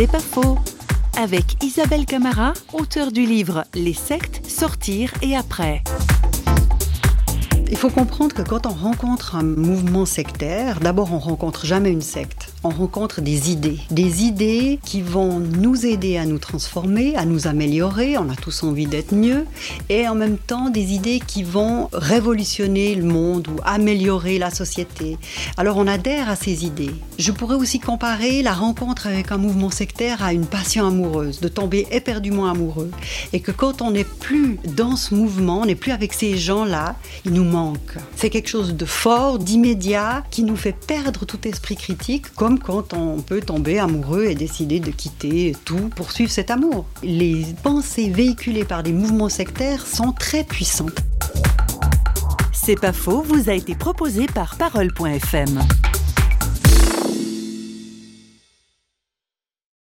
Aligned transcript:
C'est 0.00 0.10
pas 0.10 0.18
faux. 0.18 0.56
Avec 1.18 1.62
Isabelle 1.62 2.06
Camara, 2.06 2.54
auteure 2.72 3.12
du 3.12 3.26
livre 3.26 3.64
Les 3.74 3.92
sectes, 3.92 4.46
sortir 4.46 5.12
et 5.20 5.36
après. 5.36 5.82
Il 7.70 7.76
faut 7.76 7.90
comprendre 7.90 8.34
que 8.34 8.40
quand 8.40 8.64
on 8.64 8.70
rencontre 8.70 9.36
un 9.36 9.42
mouvement 9.42 10.06
sectaire, 10.06 10.80
d'abord 10.80 11.12
on 11.12 11.18
rencontre 11.18 11.66
jamais 11.66 11.90
une 11.90 12.00
secte 12.00 12.49
on 12.62 12.68
rencontre 12.68 13.20
des 13.20 13.50
idées. 13.50 13.78
Des 13.90 14.24
idées 14.24 14.78
qui 14.84 15.00
vont 15.00 15.38
nous 15.38 15.86
aider 15.86 16.18
à 16.18 16.26
nous 16.26 16.38
transformer, 16.38 17.16
à 17.16 17.24
nous 17.24 17.46
améliorer, 17.46 18.18
on 18.18 18.28
a 18.28 18.36
tous 18.36 18.62
envie 18.62 18.86
d'être 18.86 19.14
mieux, 19.14 19.46
et 19.88 20.06
en 20.08 20.14
même 20.14 20.36
temps 20.36 20.68
des 20.68 20.92
idées 20.92 21.20
qui 21.26 21.42
vont 21.42 21.88
révolutionner 21.92 22.94
le 22.94 23.04
monde 23.04 23.48
ou 23.48 23.60
améliorer 23.64 24.38
la 24.38 24.50
société. 24.50 25.16
Alors 25.56 25.78
on 25.78 25.86
adhère 25.86 26.28
à 26.28 26.36
ces 26.36 26.64
idées. 26.64 26.94
Je 27.18 27.32
pourrais 27.32 27.56
aussi 27.56 27.80
comparer 27.80 28.42
la 28.42 28.52
rencontre 28.52 29.06
avec 29.06 29.32
un 29.32 29.38
mouvement 29.38 29.70
sectaire 29.70 30.22
à 30.22 30.32
une 30.32 30.46
passion 30.46 30.86
amoureuse, 30.86 31.40
de 31.40 31.48
tomber 31.48 31.86
éperdument 31.90 32.46
amoureux, 32.46 32.90
et 33.32 33.40
que 33.40 33.52
quand 33.52 33.80
on 33.80 33.92
n'est 33.92 34.04
plus 34.04 34.58
dans 34.76 34.96
ce 34.96 35.14
mouvement, 35.14 35.62
on 35.62 35.66
n'est 35.66 35.74
plus 35.74 35.92
avec 35.92 36.12
ces 36.12 36.36
gens-là, 36.36 36.96
il 37.24 37.32
nous 37.32 37.44
manque. 37.44 37.96
C'est 38.16 38.30
quelque 38.30 38.48
chose 38.48 38.74
de 38.74 38.84
fort, 38.84 39.38
d'immédiat, 39.38 40.24
qui 40.30 40.42
nous 40.42 40.56
fait 40.56 40.76
perdre 40.86 41.24
tout 41.24 41.48
esprit 41.48 41.76
critique, 41.76 42.32
quand 42.58 42.92
on 42.92 43.20
peut 43.20 43.40
tomber 43.40 43.78
amoureux 43.78 44.24
et 44.24 44.34
décider 44.34 44.80
de 44.80 44.90
quitter 44.90 45.54
tout 45.64 45.90
pour 45.94 46.10
suivre 46.10 46.30
cet 46.30 46.50
amour. 46.50 46.86
Les 47.02 47.44
pensées 47.62 48.10
véhiculées 48.10 48.64
par 48.64 48.82
des 48.82 48.92
mouvements 48.92 49.28
sectaires 49.28 49.86
sont 49.86 50.12
très 50.12 50.44
puissantes. 50.44 51.00
C'est 52.52 52.80
pas 52.80 52.92
faux, 52.92 53.22
vous 53.22 53.48
a 53.48 53.54
été 53.54 53.74
proposé 53.74 54.26
par 54.26 54.56
parole.fm. 54.56 55.60